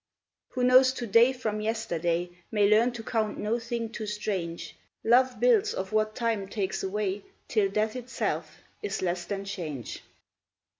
[0.53, 5.39] Who knows to day from yesterday May learn to count no thing too strange: Love
[5.39, 10.01] builds of what Time takes away, Till Death itself is less than Change.